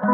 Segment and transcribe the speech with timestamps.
[0.00, 0.08] こん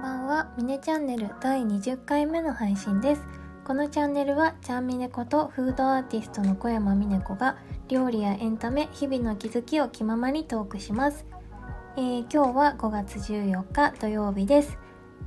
[0.00, 3.22] ばんは、ミネチャンネル第20回目の配信です。
[3.66, 7.58] このチャンネルは、ちゃんみねことフードアーティストの小山みね子が、
[7.88, 11.26] 料理やエンタメ、日々の気づきを気ままにトークします。
[11.98, 14.78] えー、今日は5月14日土曜日です。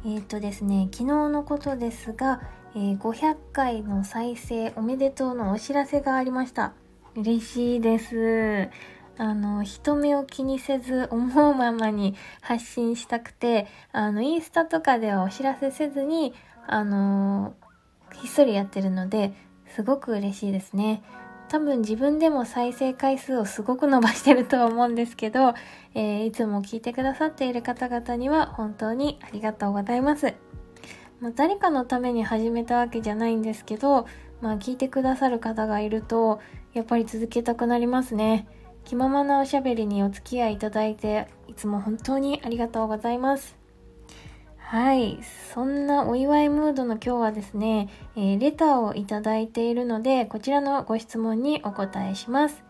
[0.03, 2.41] えー、っとですね、昨日のことですが、
[2.73, 6.73] えー、500回の再生おめでとうのお知らせがありました。
[7.15, 8.69] 嬉しいです。
[9.17, 16.33] あの、人目を気にせず思うままに発信したくて、あの、インスタとかではお知らせせずに、
[16.67, 17.53] あの、
[18.13, 19.33] ひっそりやってるので、
[19.75, 21.03] すごく嬉しいですね。
[21.49, 25.53] 多分自分でも再生回数をすごく伸ばしてるとは思うんですけど、
[25.93, 30.33] えー、いつも聞いてくださっている方々には本当にありがとうございます。
[31.19, 34.07] まあ、誰かのために始めたわけじゃないんですけど、
[34.39, 36.39] まあ聞いてくださる方がいると、
[36.73, 38.47] やっぱり続けたくなりますね。
[38.85, 43.57] 気ままなおしゃべりにお付き合いいただいて、いつも本当にありがとうございます。
[44.57, 45.19] はい。
[45.53, 52.63] そんなお祝いムードの今日はですね、えー、レターをいただいているので、こちらのご質問にお答えします。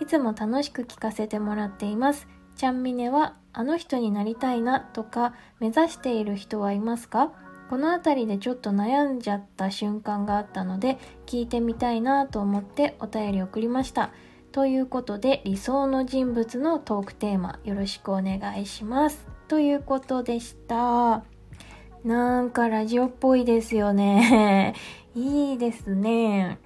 [0.00, 2.26] いつも楽しく聞かせてもらっています。
[2.56, 7.32] ちゃんみねは、あの人になりたいなとか、目指している人はいますか？
[7.68, 14.12] この辺りでちょっと悩んじゃった瞬間があったので聞いてみたいなと思ってお便り送りました。
[14.52, 19.26] ということで理想の人物のトークテーマよろしくお願いします。
[19.48, 21.24] ということでした。
[22.04, 24.74] なんかラジオっぽいですよね。
[25.14, 26.58] いいですね。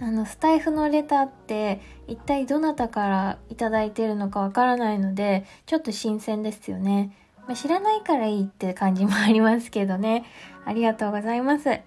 [0.00, 7.12] あの、スタイフのレターって一体どなたからいただいてるのかわからないので、ちょっと新鮮ですよね。
[7.46, 10.24] まあ、知らないからいいって感じもありますけどね。
[10.64, 11.68] ありがとうございます。
[11.68, 11.82] え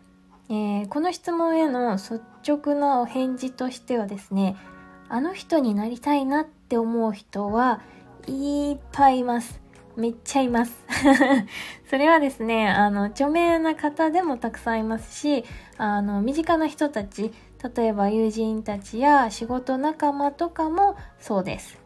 [0.49, 4.55] ー、この質問への率直なお返事としてはですね、
[5.09, 7.81] あの人になりたいなって思う人は
[8.27, 9.59] いっぱいいます。
[9.95, 10.85] めっちゃいます。
[11.89, 15.43] それはですね、あの、著名な方でもたくさんいますし、
[15.77, 17.33] あの、身近な人たち、
[17.75, 21.78] 例えば友人たちや仕事仲間とかもそうです。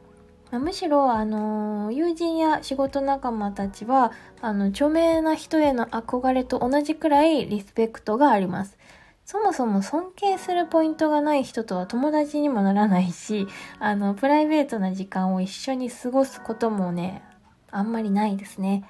[0.54, 8.78] まむしろ、あの、友人や仕事仲間たちは、あの、著名な人への憧れと同じくらいリスペクトがあります。
[9.26, 13.48] そもそも尊敬するポイントがない人とは友達にもならないし、
[13.80, 17.24] あの、プライベートな時間を一緒に過ごすこともね、
[17.72, 18.88] あんまりないですね。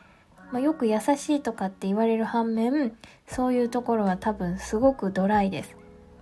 [0.52, 2.92] まあ、よく優しいとかって言われる反面、
[3.26, 5.78] そういうところは多分すごくドライです。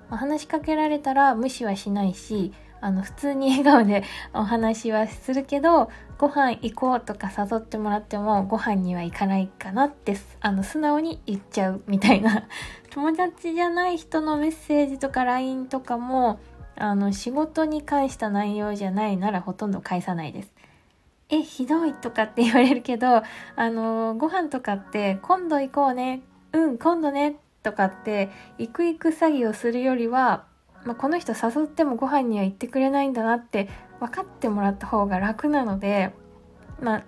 [0.07, 4.03] まあ、話しかけられたら無視はしないし、あの、普通に笑顔で
[4.33, 12.47] お話はするけど、ご飯行こうとか誘ってもらっても、ご飯には行かないかなって、あの、素直に言っちゃうみたいな。
[12.89, 16.39] 友達じゃない人のメッセージとか LINE とかも、
[16.75, 20.53] あの、仕事に関した内容じゃないならほとんど返さないです。
[21.29, 23.23] え、ひどいとかって言われるけど、
[23.55, 26.21] あの、ご飯とかって今度行こうね、
[26.51, 30.45] うん、今度ね、とかって、行く行く詐欺をするよりは、
[30.85, 33.69] まあ、この人誘ってもご飯には行ってくれないんだなって
[33.99, 36.13] 分かってもらった方が楽なので、
[36.81, 37.03] まあ、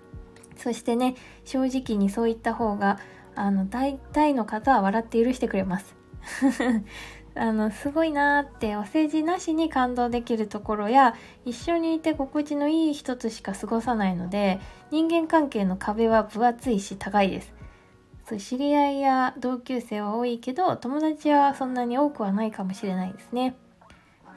[0.56, 3.00] そしてね、正直にそういった方が、
[3.36, 5.96] あの、大体の方は笑って許してくれます。
[7.36, 14.60] あの、すごいなーってお世辞なしに感動できるところや、一緒にいて心地のいい人としか過ごさないので、
[14.92, 17.54] 人間関係の壁は分厚いし高いです。
[18.26, 23.56] そう知り合いや同級生は多いけど、友達はそんなに多くはないかもしれないですね。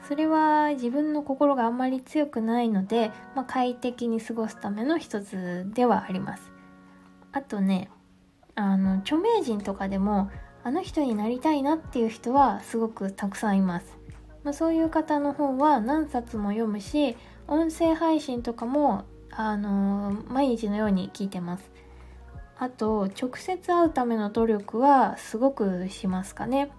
[0.07, 6.49] それは自分の心があんまり強くないので、まあ、快適に過ごすための一つではあります。
[7.33, 7.89] あとね、
[8.55, 10.31] あの、著名人とかでも、
[10.63, 13.97] あの人になりたいなっていう人はすごくたくさんいます。
[14.45, 17.17] まあ、そういう方の本は何冊も読むし、
[17.49, 21.69] 音声配信とかも、あのー、毎日のように聞いてます。
[22.57, 26.71] あと、直接会うための努力はすごくしますかね。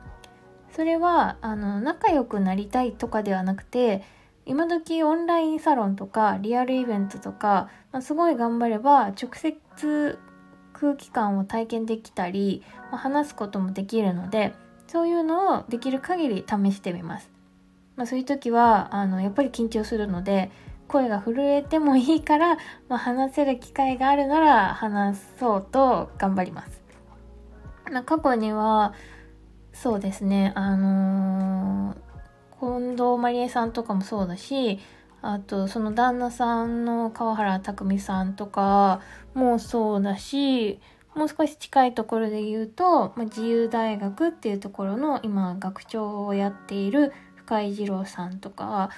[0.73, 4.03] それはあの仲良くなりたいとかではなくて
[4.47, 10.19] 今時オンラインサロンとかリアルイベントとか、まあ、すごい頑張れば直接
[10.73, 14.55] 空気感を体験できたり、まあ、話すこともできるので
[14.87, 17.31] そういうのをできる限り試してみます。
[17.97, 20.51] まあ、そういう時はあのやっぱり緊張するので
[20.87, 22.57] 声が震えてもいいから、
[22.89, 26.83] まあ、話せる機会があるなら話そうと頑張ります。
[27.93, 28.95] ま、過去には
[29.81, 30.53] そうですね。
[30.57, 34.81] あのー、近藤まりえさんとかもそうだし
[35.23, 39.01] あとその旦那さんの川原拓海さんとか
[39.35, 40.81] もそうだし
[41.15, 48.91] もう少し近いところで言うと、まあ、自由大学っていうところの今学長をやっている深井二郎さんとか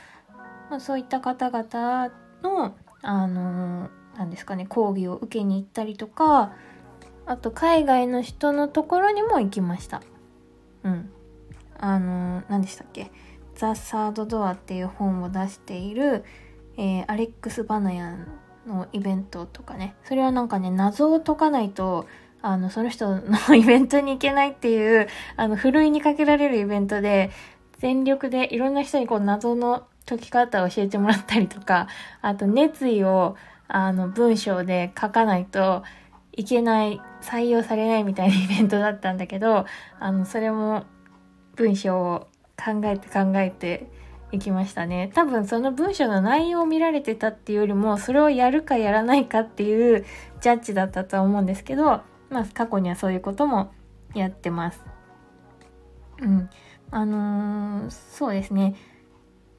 [0.70, 2.12] まあ、そういった方々
[2.42, 6.52] のあの何ですかね講義を受けに行ったりとか
[7.26, 10.00] あと海外の人のところにも行きました。
[10.84, 11.10] うん。
[11.78, 13.10] あの何でしたっけ
[13.56, 16.24] 「ザ・サード・ドア」っていう本を出している、
[16.76, 18.26] えー、アレックス・バナヤン
[18.66, 19.94] のイベントとかね。
[20.04, 22.06] それはなんかね謎を解かないと
[22.42, 27.30] あのその人のイベントに行けないっていうあのふるいにかけられるイベントで
[27.78, 31.88] 全力でいろんな人にこう謎の解き方を教えてもらったりとか
[32.20, 33.36] あと熱意を
[33.68, 35.82] あの文章で書かないと
[36.32, 39.66] いけない採用されないみたいなイベントだったんだけど
[39.98, 40.84] あのそれも
[41.56, 43.88] 文章を考えて考えて
[44.32, 45.10] いきましたね。
[45.14, 50.04] 多分その文章の内容を見られてたっていうよりも、それをやるかやらないかっていう
[50.40, 53.72] ジャッジだったとは思うんですけど、まあ過去にはそういうことも
[54.14, 54.80] やってます。
[56.20, 56.50] うん。
[56.92, 58.74] あのー、そうですね。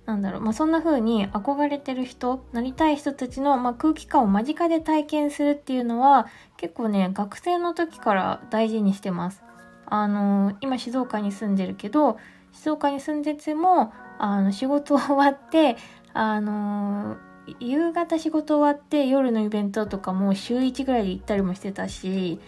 [0.06, 6.28] なんだろう、まあ、そんな風に憧れてる人、なりたい人たちの、まあ、空気感を間近で体験するっていうのは、
[6.58, 9.44] 結構ね、学生の時から大事にしてます。
[9.86, 12.18] あのー、今静岡に住んでるけど、
[12.54, 15.78] 静岡に住んでても、あの、仕事終わって、
[16.14, 22.40] あのー、夕方仕事終わって夜のイベントとかも週1ぐらいで行ったりもしてたし、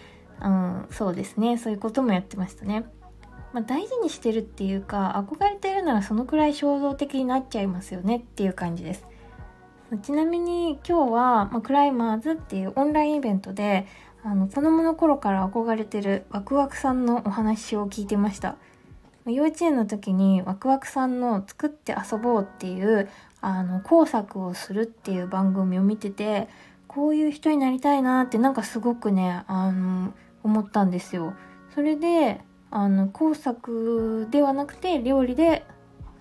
[0.41, 1.57] うん、そうですね。
[1.57, 2.85] そういうこともやってましたね。
[3.53, 9.05] まあ、大事にしてるっていうか、憧れてるならそのくらい衝動的になっちゃいますよねっていう感じです。
[10.01, 13.85] ちなみに今日は、まあ、クライマーズっていうオンラインイベントで、
[14.23, 18.55] あの、子供の頃から憧れてるワクワクさんのお話を聞いてました。
[19.25, 23.09] 幼稚園の時にワクワクさんの作って遊ぼうっていう
[23.39, 26.49] あの工作をするっていう番組を見てて
[26.87, 30.13] こういう人になりたいなってなんかすごくねあの
[30.43, 31.33] 思ったんですよ。
[31.73, 32.41] それで
[32.75, 35.63] あの工作ではなくて料理で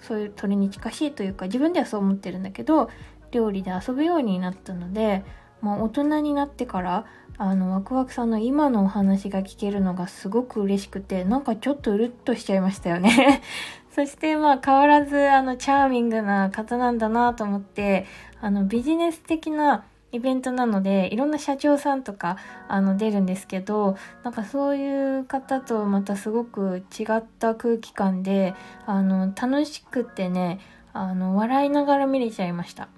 [0.00, 2.90] そういう鳥に近しいというか自分ではそう思ってるんだけど
[3.30, 5.24] 料理で遊ぶようになったので、
[5.62, 7.06] まあ、大人になってから
[7.38, 13.40] あのワクワクさんの今のお話が聞けるのがすごく嬉しくてなんかちょっとうるっとしちゃいましたよね。
[13.90, 18.06] そしてまあ変わらずあのチャーミングな方なんだなと思って
[18.42, 22.36] あのビジネス的なイベントなのでいろんな社長さんとか
[22.68, 28.54] あの出るんですけどなんかそういう方とまたすごく違った空気感で
[28.86, 30.60] あの楽しくてね
[30.92, 32.88] あの笑いながら見れちゃいました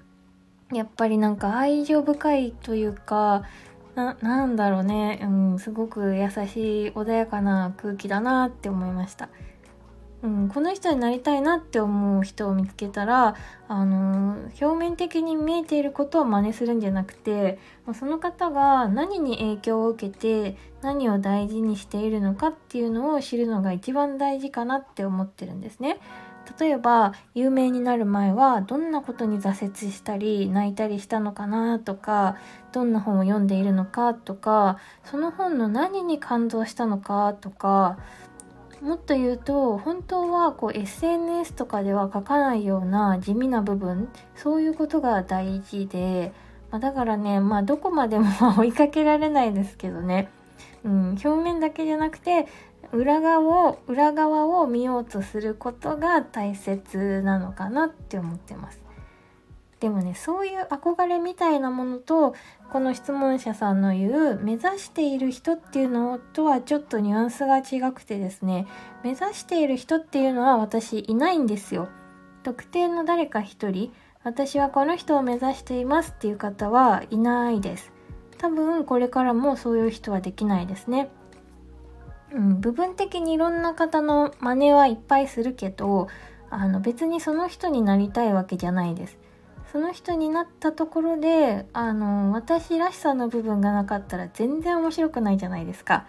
[0.72, 3.44] やっぱりなんか愛情深いというか
[3.94, 5.20] な、なんだろうね。
[5.22, 9.28] うん、すごく優しい、穏やかな空気だなって思いました。
[10.24, 13.36] うん、この人になりたいなって思う人を見つけたら、
[13.68, 17.58] あのー、表面的に見えていることを真似するんじゃなくて、
[17.92, 26.00] その方が何に影響を受けて何を大事にしているのかっていうのを知るのが一番大事かなって思ってるんですね。
[26.58, 32.36] 例えば有名になる前はどんなことに挫折したり泣いたりしたのかなとか
[32.72, 37.98] どんな本を読んでいるのかとかその本の何に感動したのかとか
[38.84, 46.34] もっと言うと本当はこう SNS とかでは書かないような地味な部分そういうことが大事で、
[46.70, 48.26] まあ、だからねまあどこまでも
[48.58, 50.28] 追いかけられないですけどね、
[50.84, 52.46] うん、表面だけじゃなくて
[52.92, 53.40] 裏側
[53.70, 58.83] を裏側を見ようとすることが大切なのかなって思ってます。
[59.84, 62.34] でもねそういう憧れみたいなものと
[62.72, 68.66] この質問者さんの言う目指している人っていうのとはちょっとニュアンスが違くてですね
[69.02, 71.90] 目指している人っていうのは私いないんですよ。
[72.44, 77.92] 特定の誰か一人私はこの人を目指していますっていう方はいないです。
[78.38, 81.10] 多分これからもそういう人はできないですね。
[82.32, 86.08] うん、部分的にいろんな方の真似はいっぱいするけど
[86.48, 89.18] あの別にその人になりたいわけじゃないです。
[89.74, 96.06] その人になったところであの私らしさの部分がなかったら全然面白くないじゃないですか。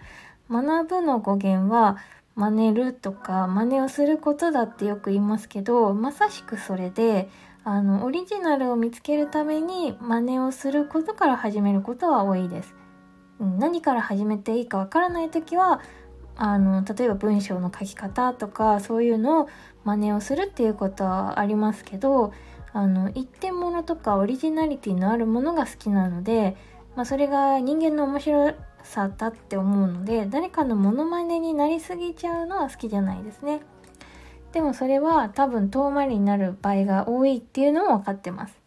[0.48, 1.96] 学ぶの語源は
[2.36, 7.28] 真似るとか真似をすることだってよく言いますけどまさしくそれで
[7.64, 12.72] あのオリジナルを見つけるために真似をすることから始めることは多いです。
[13.40, 15.80] 何から始めていいかわからない時は
[16.36, 19.48] あの例えば文章の書き方とかそういうのを
[19.82, 22.32] 真似をするっていうことはありますけど
[22.76, 26.58] あの一点物とかオリジナリティのあるものが好きなので、
[26.94, 33.62] まあ、それが人間の面白さだって思うので誰かのモノマネになりすぎちゃうのは好きじゃないですね。
[34.52, 38.60] でもそれは多分遠回りになる場合が多いっていうのも分かってます。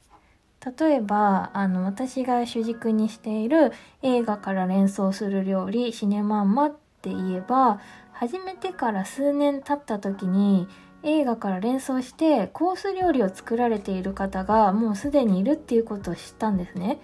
[0.80, 7.80] 例えばあの私が主軸にしている映画から連想する料理シネマンマって言えば
[8.12, 10.68] 始めてから数年経った時に
[11.04, 17.00] 映画から連想してコース料理を作られている方がもうすでにいるっていうことを知ったんですね。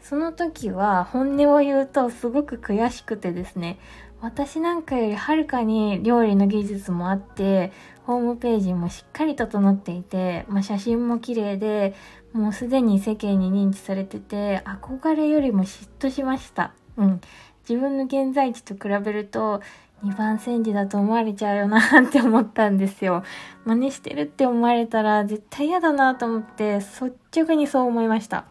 [0.00, 3.78] その時は本音を言うとすごく悔しくてですね、
[4.20, 7.72] 私なんかよりはるかに料理の技術もあって、
[8.04, 11.94] ホームページもしっかり整っていて、まあ、写真も綺麗で、
[12.32, 16.74] もうすでに世間に認知されてて、憧れよりも嫉妬しました。
[16.96, 17.20] うん。
[17.68, 19.62] 自分の現在地と比べると、
[20.04, 23.24] 2番煎じだと思われちゃうよなって思ったんですよ。
[23.64, 28.44] 真似してるって思われたら絶対嫌だなと思って率直にそう思いました。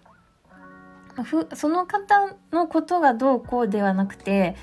[1.55, 4.55] その方のことがどうこうではなくて、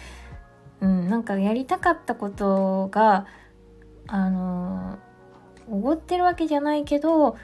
[0.80, 3.26] うん、なんかやりたかったことが、
[4.08, 4.98] あの
[5.70, 7.36] おごってるわけじゃないけど、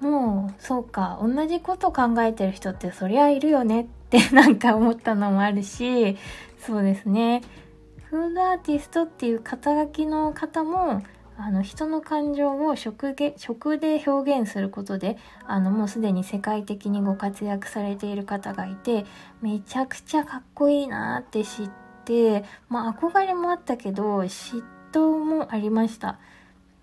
[0.00, 6.16] もう、そうか、同じこと考えてる人ってそりゃいるよねってなんか思ったのもあるし、
[6.58, 7.42] そうですね。
[8.12, 11.02] フードアーティストっていう肩書きの方も
[11.38, 13.34] あの人の感情を食で
[14.06, 15.16] 表現することで
[15.46, 19.06] あのもうすでに世界的にご活躍されている方がいて
[19.40, 21.70] めちゃくちゃかっこいいなって知っ
[22.04, 26.18] てまあ憧れもあったけど嫉妬もありました。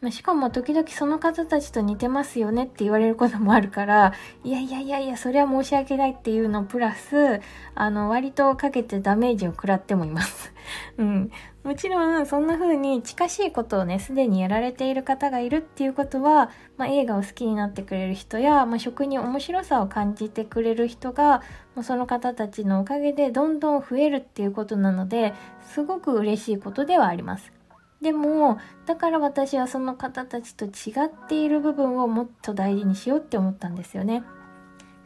[0.02, 4.14] ましかも時々その方たちと似てますよねって言われることもあるから、
[4.46, 7.42] いやいやいやいや、それは申し訳ないっていうのプラス、
[7.76, 10.54] あの、割とかけてダメージを食らってもいます。
[10.98, 11.32] うん。
[11.66, 21.42] もちろん、そんな風に近しいことをね、すでにやられている方がいるっていうことは、まあ、映画を好きになってくれる人や、まあ、食に面白さを感じてくれる人が、
[21.76, 27.59] もうその方たちのおかげでどんどん増えるっていうことなので、すごく嬉しいことではあります。
[28.02, 34.24] でも、だから私はその方たちと違っている部分をもっと大事にしようって思ったんですよね。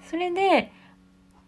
[0.10, 0.72] それで、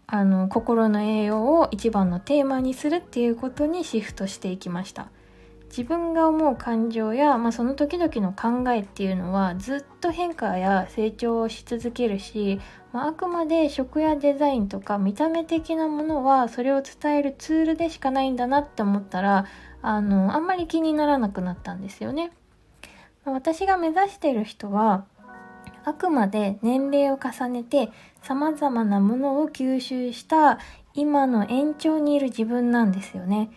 [0.08, 5.08] あの、心の栄養を一番のテーマにするっていうことにシフトしていきました。
[5.68, 12.60] 自分が思う感情や、まあ、その時々の考えっていうのはずっと変化や成長をし続けるし、
[12.92, 19.46] まあ、あくまで食やデザインとか見た目的なものはそれを伝えるツールでしかないんだなって思ったら
[19.86, 22.32] あのあんまり気にならなくなったんですよね。
[23.24, 25.04] 私が目指している人は
[25.84, 27.90] あくまで年齢を重ねて
[28.20, 30.58] 様々なものを吸収した
[30.94, 33.50] 今の延長にいる自分なんですよね。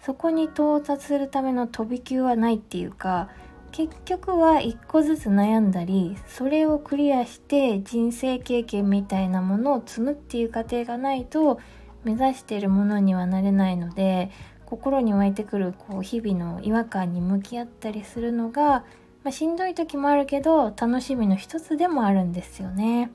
[0.00, 3.28] そこに到達するための飛び級はないっていうか
[3.70, 11.60] 結局は一個ずつ悩んだりそれをクリアして人生経験みたいなものを積むっていう過程がないと
[12.04, 14.30] 目指しているものにはなれないので
[14.66, 18.84] 心に湧いてくるこう日々の違和感に向き合ったりするのが、
[19.22, 23.10] まあ、しんどい時もあるけど楽しみの一つでもあるんですよね。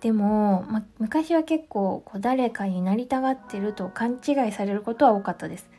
[0.00, 5.70] でも、ま昔は結構こう誰かになりたがってると勘違いされることは多かったです。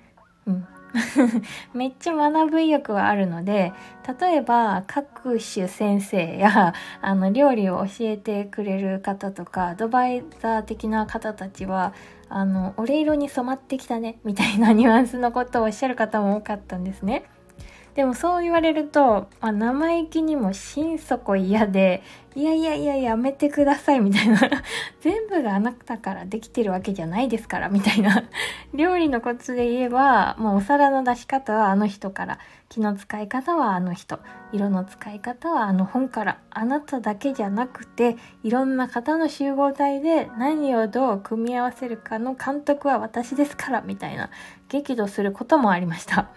[0.48, 0.68] うん。
[1.74, 3.74] めっちゃ学ぶ意欲はあるので、
[4.20, 11.94] 例えば各種先生や あの料理を教えてくれる方とかアドバイザー的な方たちは
[12.30, 17.24] あの、俺色に染まってきたね、みたいなニュアンスのことをおっしゃる方も多かったんですね。
[17.98, 22.04] でもそう言われると、あ、生意気にも心底嫌で、
[22.36, 24.40] いやいやいややめてくださいみたいな。
[25.02, 28.26] 全部があなたからできてるわけじゃないですからみたいな。
[28.76, 32.38] 料理のコツで言えば、もうお皿の出し方はあの人から、
[32.70, 34.20] 気の使い方はあの人、
[34.52, 44.30] 色の使い方はあの本から、あなただけじゃなくて、いろんな方の集合体で何をどう組み合わせるかの監督は私ですからみたいな。
[44.70, 46.30] 激怒することもありました。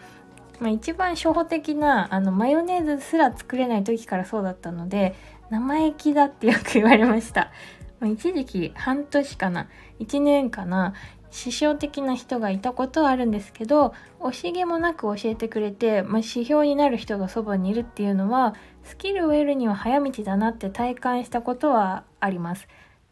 [0.61, 5.15] まあ、一番初歩的なあのマヨネーズすら作れない時からそうだったので
[5.51, 7.51] 生意気だってよく言われました、
[7.99, 10.95] まあ、一時期半年かな1年かな
[11.31, 22.67] 師匠的な人がいたことはあるんですけど惜しげもなく教えてくれて、まあ、指標になる人がそばにいるっていうのはスキルを得るには早道だなって体感したことはあります。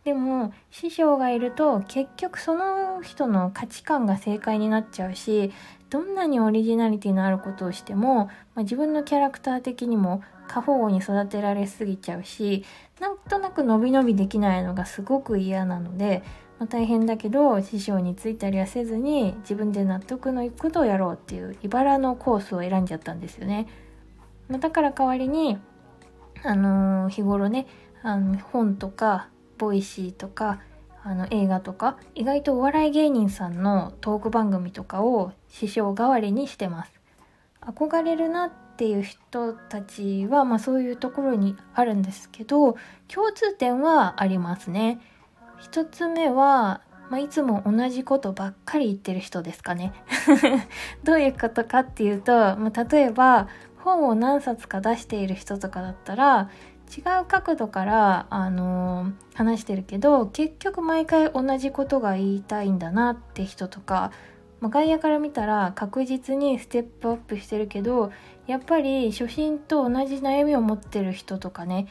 [0.05, 5.53] でも師匠がいると結局その人の価値観が正解になっちゃうし
[5.91, 12.65] どんなにオリジナリティのあることをしても、まあ、自分のキャラクター的にも過保護に育てられすぎちゃうし
[13.01, 16.23] なんとなく伸び伸びできないのがすごく嫌なので、
[16.59, 23.69] まあ、大変だけど師匠についたりはせずに自分で納得のいくことをやろうっていう茨のコースを選んじゃったんですよね。
[24.49, 25.59] まあ、だから代わりに
[26.43, 27.67] あのー、日頃ね
[28.03, 30.61] あの本とか Voicy とか
[31.05, 36.93] あの映画とか意外とお笑い芸人さんのトーク番組とかを師匠代わりにしてます。
[37.61, 42.77] 憧れるなっていう人たちは、まあ、そういうところにあるんですけど
[43.09, 45.01] 共通点はありますね。
[45.59, 49.93] 一つ目は、まあ、いつも同じことばっかり言ってる人ですかね。
[51.05, 56.49] どういうことかっていうと、まあ、例えば本を何冊か出している人とかだったら
[56.97, 64.11] 違う角度からあの話してるけど結局毎回同じことが言いたいんだなって人とか、
[64.61, 68.11] まあ、外野から見たら確実にステップアップしてるけど
[68.47, 71.89] やっぱり初心と同じ悩みを持ってる人とかね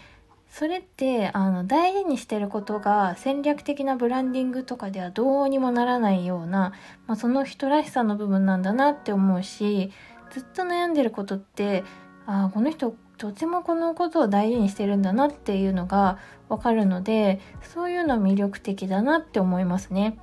[0.50, 6.74] それってあの大事にしてることが戦略的なブランディングとかではどうにもならないような、
[7.06, 9.92] まあ、その人らしさの部分なんだなって思うし
[10.32, 11.84] ずっと悩んでることって
[12.25, 16.19] あこの人とてもこのことを大事にしてるんだなっていうのが
[16.50, 20.19] わかるのでそういうの魅力的だなって思いますね。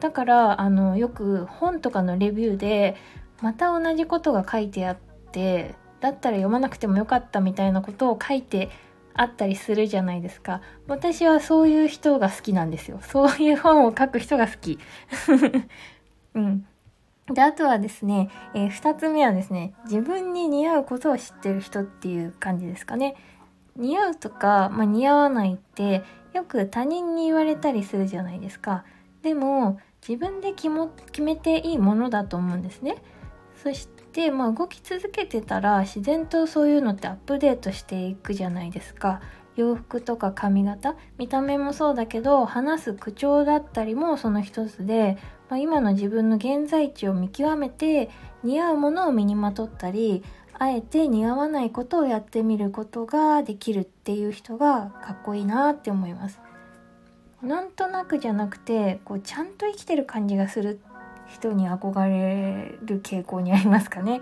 [0.00, 2.96] だからあのよく本とかのレビューで
[3.40, 4.96] また同じことが書いてあっ
[5.30, 8.70] てだったら読まなくてもよかったみたいなことを書いて
[9.14, 10.60] あったりするじゃないですか。
[10.88, 12.98] 私はそういう人が好きなんですよ。
[13.02, 14.78] そういう本を書く人が好き。
[16.34, 16.66] うん。
[17.32, 23.16] で、あとはですね、えー、二つ目はですね、自分に似合うことを知ってる人っていう感じですかね。
[23.76, 28.84] 似合うとか、まあ、似合わないってよく他人に言われたりするじゃないですか。
[29.22, 33.02] でも、自分で決も決めていいものだと思うんですね。
[33.62, 39.20] そして、まあ、動き続けてたら自然とそういうのってアップデートしていくじゃないですか。
[39.56, 40.96] 洋服とか髪型？
[41.18, 45.16] 見た目もそうだけど話す口調だったりもその一つで
[45.48, 48.10] まあ、今の自分の現在地を見極めて
[48.42, 50.24] 似合うものを身にまとったり
[50.58, 56.40] あえて似合わないことをやってみることができるっていう人がかっこいいなって思います。
[57.42, 60.80] なんとなくじゃなくてこうちゃんと生きてる感じがする
[61.28, 64.20] 人に憧れる傾向にありますかね。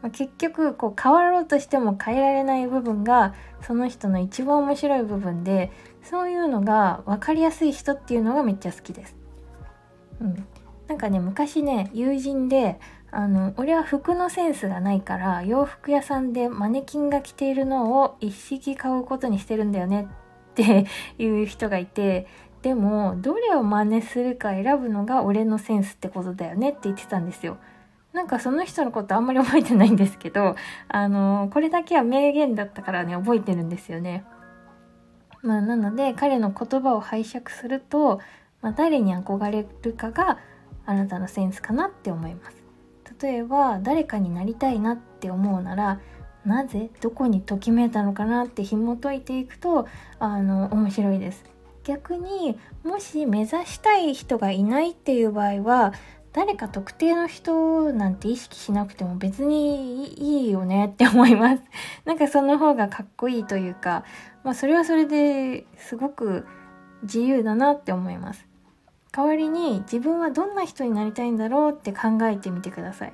[0.00, 9.16] まあ、結局こう変わろうとしても変えられない部分がその人の一番面白い部分でそういうのが分かりやすい人っていうのがめっちゃ好きです。
[10.20, 10.46] うん、
[10.88, 12.78] なんかね昔ね友人で
[13.10, 20.08] あの俺は服のセンスがないから洋服屋さんでマネキンが着ているのを一式買うことにしてるんだよね
[20.52, 20.86] って
[21.18, 22.26] いう人がいて
[22.62, 27.58] でもどれを真似するか選ぶのが俺のセンスってことだよねって言ってたんですよ。
[28.14, 30.54] なんかその人のことあんまり覚えてないんですけど、
[30.88, 34.24] あの、これだけは名言だったからね、覚えてるんですよね。
[35.42, 38.20] まあ、なので、彼の言葉を拝借すると、
[38.62, 40.38] まあ、誰に憧れるかが
[40.86, 42.56] あなたのセンスかなって思います
[43.20, 46.00] 例えば誰かになりたいなって思うなら
[46.44, 51.44] なぜどこにときめいたのかなって紐解いていくとあの面白いです
[51.84, 55.92] 逆にもし目指したい人がいないっていう場合は
[56.34, 61.62] 誰か特定の人なんて意識しなくても別にいいよねって思います。
[62.04, 64.02] なんかその方がかっこいいというか、
[64.42, 66.44] まあそれはそれですごく
[67.02, 68.48] 自由だなって思います。
[69.16, 73.12] 代わりに自分はどんな人になりたいんだろうって考えてみてください。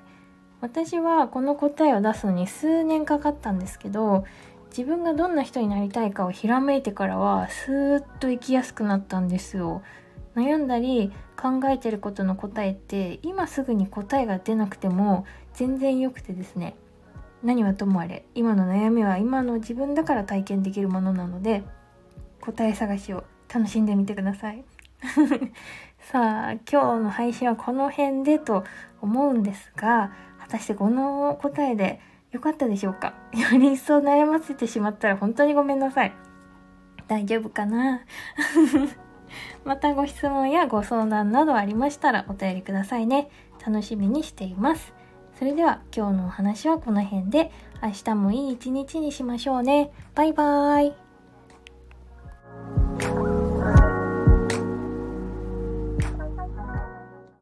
[0.63, 4.25] 私はこの答えを出すのに数年かかったんですけど
[4.71, 9.83] 自分がどんな人になりたいかをひらめいてからはスーッと生きやすくなったんですよ。
[10.37, 16.77] 悩んだり考えてることの答えって今すぐに答えが出なくても全然良くてですね。
[17.43, 21.63] 何はともあれ今の悩みは今の自分だから体験できるものなので
[22.41, 24.65] 答え探しを楽しんでみてください。
[26.01, 28.65] さあ、今日の配信はこの辺でと
[29.01, 32.01] 思うんですが、果たしてこの答えで
[32.33, 33.15] 良かったでしょうか？
[33.33, 36.13] より一層悩ませてしまったら本当にごめんなさい。
[37.07, 38.01] 大丈夫かな？
[39.65, 43.29] またご質問やご相談などありましたらお便りくださいね。
[43.65, 44.95] 楽しみにしています。
[45.35, 47.51] それでは今日のお話はこの辺で
[47.83, 49.91] 明日もいい一日にしましょうね。
[50.15, 51.10] バイバーイ。